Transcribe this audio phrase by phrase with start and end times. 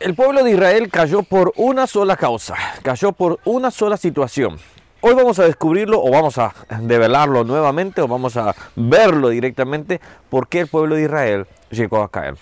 [0.00, 4.56] El pueblo de Israel cayó por una sola causa, cayó por una sola situación.
[5.02, 10.00] Hoy vamos a descubrirlo o vamos a develarlo nuevamente o vamos a verlo directamente
[10.30, 12.36] por qué el pueblo de Israel llegó a caer.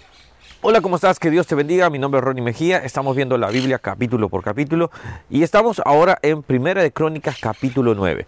[0.60, 1.18] Hola, ¿cómo estás?
[1.18, 1.90] Que Dios te bendiga.
[1.90, 2.78] Mi nombre es Ronnie Mejía.
[2.78, 4.92] Estamos viendo la Biblia capítulo por capítulo
[5.28, 8.24] y estamos ahora en Primera de Crónicas capítulo 9.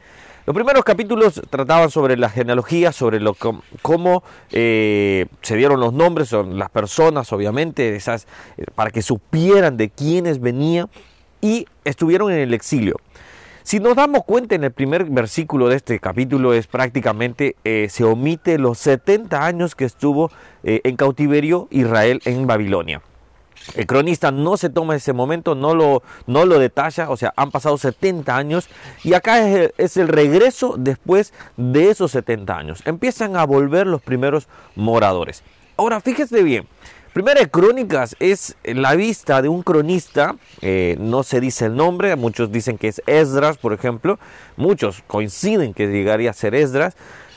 [0.51, 3.37] Los primeros capítulos trataban sobre la genealogía, sobre lo,
[3.83, 8.27] cómo eh, se dieron los nombres, son las personas, obviamente, esas,
[8.57, 10.89] eh, para que supieran de quiénes venía
[11.41, 12.97] y estuvieron en el exilio.
[13.63, 18.03] Si nos damos cuenta en el primer versículo de este capítulo es prácticamente eh, se
[18.03, 20.33] omite los 70 años que estuvo
[20.65, 23.03] en cautiverio Israel en Babilonia.
[23.75, 27.51] El cronista no se toma ese momento, no lo, no lo detalla, o sea, han
[27.51, 28.69] pasado 70 años
[29.05, 29.47] y acá
[29.77, 32.83] es el, regreso después de esos 70 años.
[32.85, 35.43] Empiezan a volver los primeros moradores.
[35.77, 36.67] Ahora, fíjese bien,
[37.13, 42.53] Primera Crónicas es la vista de un cronista, eh, no se dice el nombre, muchos
[42.53, 44.19] dicen que es Esdras, por ejemplo,
[44.57, 46.95] muchos coinciden que llegaría a ser Esdras,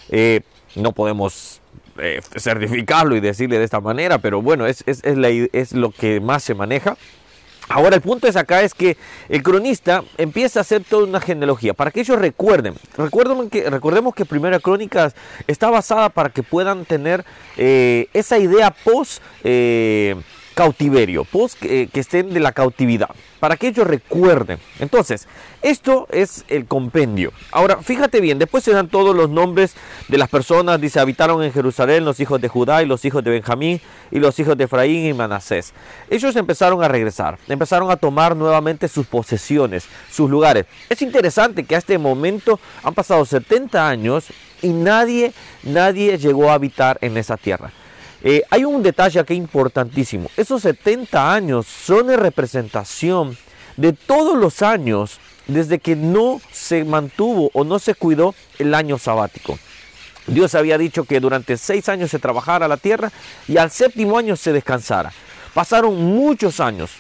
[0.10, 0.42] eh,
[0.76, 1.63] no podemos
[1.98, 6.44] eh, certificarlo y decirle de esta manera, pero bueno, es, es, es, lo que más
[6.44, 6.98] se maneja.
[7.70, 8.98] Ahora el punto es acá es que
[9.30, 12.76] el cronista empieza a hacer toda una genealogía para que ellos recuerden.
[12.98, 15.16] Recuerden que, recordemos que Primera Crónicas
[15.48, 17.24] está basada para que puedan tener
[17.56, 20.16] eh, esa idea post eh,
[20.54, 23.10] cautiverio, post que estén de la cautividad
[23.44, 24.58] para que ellos recuerden.
[24.80, 25.28] Entonces,
[25.62, 27.34] esto es el compendio.
[27.52, 29.76] Ahora, fíjate bien, después se dan todos los nombres
[30.08, 30.80] de las personas.
[30.80, 33.82] Dice, habitaron en Jerusalén los hijos de Judá y los hijos de Benjamín
[34.12, 35.74] y los hijos de Efraín y Manasés.
[36.10, 40.66] Ellos empezaron a regresar, empezaron a tomar nuevamente sus posesiones, sus lugares.
[40.88, 44.28] Es interesante que a este momento han pasado 70 años
[44.62, 47.74] y nadie, nadie llegó a habitar en esa tierra.
[48.24, 50.30] Eh, hay un detalle aquí importantísimo.
[50.38, 53.38] Esos 70 años son en representación
[53.76, 58.98] de todos los años desde que no se mantuvo o no se cuidó el año
[58.98, 59.60] sabático.
[60.28, 63.12] Dios había dicho que durante seis años se trabajara la tierra
[63.48, 65.12] y al séptimo año se descansara.
[65.54, 66.92] Pasaron muchos años,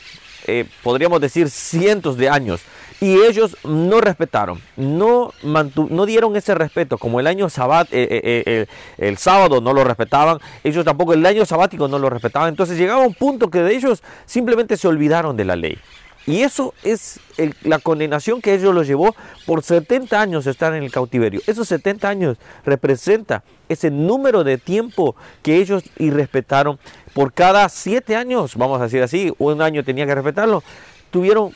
[0.45, 2.61] eh, podríamos decir cientos de años,
[2.99, 8.65] y ellos no respetaron, no, no dieron ese respeto, como el año sabat, eh, eh,
[8.97, 13.05] el sábado no lo respetaban, ellos tampoco el año sabático no lo respetaban, entonces llegaba
[13.05, 15.77] un punto que de ellos simplemente se olvidaron de la ley.
[16.25, 17.19] Y eso es
[17.63, 19.13] la condenación que ellos los llevó
[19.45, 21.41] por 70 años estar en el cautiverio.
[21.47, 26.79] Esos 70 años representa ese número de tiempo que ellos irrespetaron.
[27.13, 30.63] Por cada 7 años, vamos a decir así, un año tenía que respetarlo,
[31.11, 31.53] tuvieron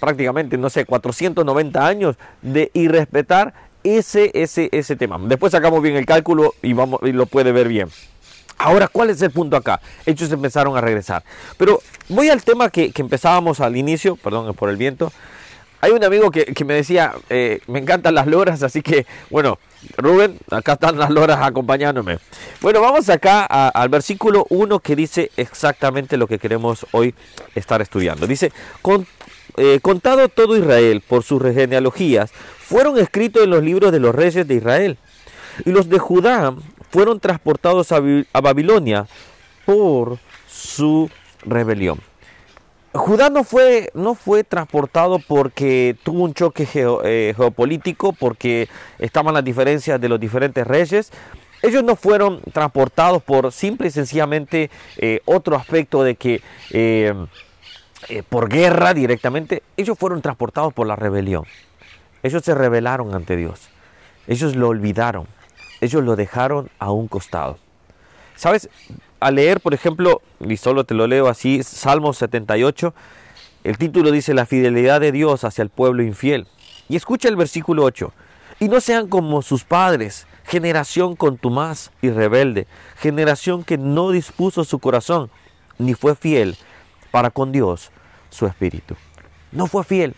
[0.00, 3.54] prácticamente, no sé, 490 años de irrespetar
[3.84, 5.18] ese, ese, ese tema.
[5.22, 7.88] Después sacamos bien el cálculo y, vamos, y lo puede ver bien.
[8.58, 9.80] Ahora, ¿cuál es el punto acá?
[10.04, 11.22] Ellos empezaron a regresar.
[11.56, 15.12] Pero voy al tema que, empezábamos al inicio, perdón por el viento.
[15.80, 19.58] Hay un amigo que, me decía, eh, me encantan las loras, así que, bueno,
[19.96, 22.18] Rubén, acá están las loras acompañándome.
[22.60, 27.14] Bueno, vamos acá al versículo 1 que dice exactamente lo que queremos hoy
[27.54, 28.26] estar estudiando.
[28.26, 28.52] Dice,
[29.56, 34.46] eh, contado todo Israel por sus genealogías, fueron escritos en los libros de los reyes
[34.46, 34.98] de Israel.
[35.64, 36.54] Y los de Judá
[36.90, 38.00] fueron transportados a,
[38.40, 39.06] Babilonia
[39.64, 40.18] por
[40.48, 41.10] su
[41.44, 42.00] rebelión.
[42.98, 49.44] Judá no fue, no fue transportado porque tuvo un choque eh, geopolítico, porque estaban las
[49.44, 51.12] diferencias de los diferentes reyes.
[51.62, 57.14] Ellos no fueron transportados por simple y sencillamente eh, otro aspecto de que eh,
[58.28, 61.44] por guerra directamente, ellos fueron transportados por la rebelión.
[62.22, 63.68] Ellos se rebelaron ante Dios.
[64.26, 65.26] Ellos lo olvidaron.
[65.80, 67.58] Ellos lo dejaron a un costado.
[68.36, 68.68] ¿Sabes?
[69.20, 72.94] Al leer, por ejemplo, y solo te lo leo así, Salmo 78,
[73.64, 76.46] el título dice la fidelidad de Dios hacia el pueblo infiel.
[76.88, 78.12] Y escucha el versículo 8.
[78.60, 84.78] Y no sean como sus padres, generación contumaz y rebelde, generación que no dispuso su
[84.78, 85.30] corazón,
[85.78, 86.56] ni fue fiel
[87.10, 87.90] para con Dios
[88.30, 88.96] su espíritu.
[89.52, 90.14] No fue fiel.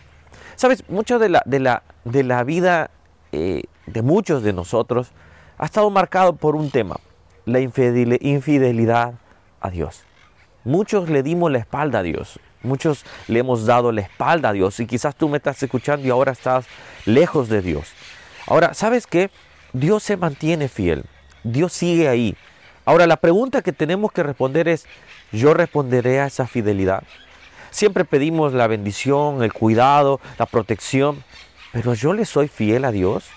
[0.56, 2.90] Sabes, mucho de la, de la, de la vida
[3.32, 5.12] eh, de muchos de nosotros
[5.58, 6.96] ha estado marcado por un tema,
[7.44, 9.14] la infidelidad
[9.60, 10.04] a Dios.
[10.64, 14.78] Muchos le dimos la espalda a Dios, muchos le hemos dado la espalda a Dios
[14.80, 16.66] y quizás tú me estás escuchando y ahora estás
[17.06, 17.92] lejos de Dios.
[18.46, 19.30] Ahora, ¿sabes qué?
[19.72, 21.04] Dios se mantiene fiel,
[21.44, 22.36] Dios sigue ahí.
[22.84, 24.86] Ahora, la pregunta que tenemos que responder es,
[25.32, 27.04] ¿yo responderé a esa fidelidad?
[27.70, 31.22] Siempre pedimos la bendición, el cuidado, la protección,
[31.72, 33.28] pero yo le soy fiel a Dios.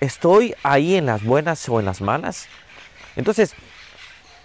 [0.00, 2.48] ¿Estoy ahí en las buenas o en las malas?
[3.16, 3.54] Entonces,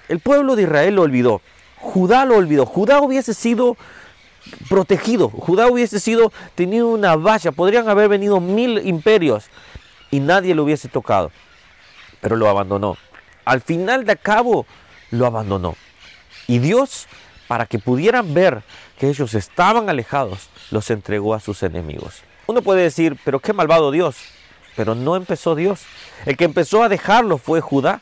[0.08, 1.42] el pueblo de Israel lo olvidó.
[1.78, 2.66] Judá lo olvidó.
[2.66, 3.78] Judá hubiese sido
[4.70, 5.30] protegido.
[5.30, 7.52] Judá hubiese sido tenido una valla.
[7.52, 9.46] Podrían haber venido mil imperios
[10.10, 11.32] y nadie lo hubiese tocado.
[12.22, 12.98] Pero lo abandonó.
[13.46, 14.66] Al final de cabo
[15.10, 15.76] lo abandonó.
[16.48, 17.08] Y Dios,
[17.48, 18.64] para que pudieran ver
[19.00, 22.22] que ellos estaban alejados, los entregó a sus enemigos.
[22.48, 24.18] Uno puede decir, pero qué malvado Dios.
[24.76, 25.84] Pero no empezó Dios.
[26.26, 28.02] El que empezó a dejarlo fue Judá.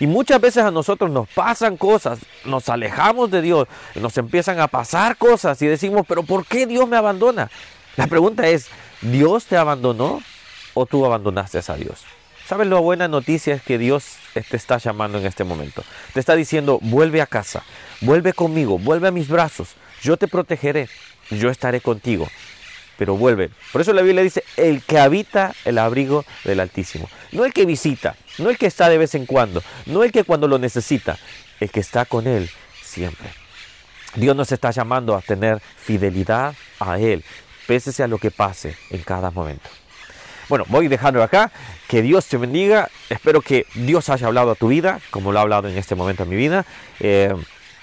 [0.00, 3.66] Y muchas veces a nosotros nos pasan cosas, nos alejamos de Dios,
[3.96, 7.50] nos empiezan a pasar cosas y decimos, pero ¿por qué Dios me abandona?
[7.96, 8.68] La pregunta es,
[9.02, 10.22] ¿Dios te abandonó
[10.74, 12.04] o tú abandonaste a Dios?
[12.46, 15.82] ¿Sabes la buena noticia es que Dios te está llamando en este momento?
[16.14, 17.62] Te está diciendo, vuelve a casa,
[18.00, 20.88] vuelve conmigo, vuelve a mis brazos, yo te protegeré,
[21.30, 22.28] yo estaré contigo
[22.98, 23.50] pero vuelve.
[23.72, 27.08] Por eso la Biblia dice, el que habita el abrigo del Altísimo.
[27.32, 30.24] No el que visita, no el que está de vez en cuando, no el que
[30.24, 31.16] cuando lo necesita,
[31.60, 32.50] el que está con Él
[32.82, 33.28] siempre.
[34.16, 37.24] Dios nos está llamando a tener fidelidad a Él,
[37.66, 39.68] pese a lo que pase en cada momento.
[40.48, 41.52] Bueno, voy dejando acá.
[41.88, 42.88] Que Dios te bendiga.
[43.10, 46.22] Espero que Dios haya hablado a tu vida, como lo ha hablado en este momento
[46.22, 46.64] en mi vida.
[47.00, 47.34] Eh,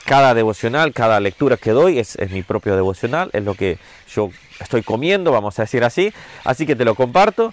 [0.06, 3.80] cada devocional, cada lectura que doy es, mi propio devocional, es lo que
[4.14, 4.30] yo
[4.60, 6.14] estoy comiendo, vamos a decir así.
[6.44, 7.52] Así que te lo comparto.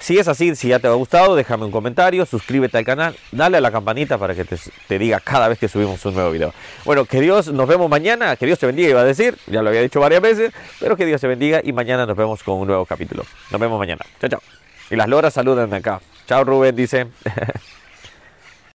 [0.00, 3.58] Si es así, si ya te ha gustado, déjame un comentario, suscríbete al canal, dale
[3.58, 6.52] a la campanita para que te, diga cada vez que subimos un nuevo video.
[6.84, 9.68] Bueno, que Dios nos vemos mañana, que Dios te bendiga, iba a decir, ya lo
[9.68, 12.66] había dicho varias veces, pero que Dios te bendiga y mañana nos vemos con un
[12.66, 13.24] nuevo capítulo.
[13.52, 14.04] Nos vemos mañana.
[14.20, 14.42] Chao, chao.
[14.90, 16.00] Y las loras saludan de acá.
[16.26, 17.06] Chao Rubén, dice.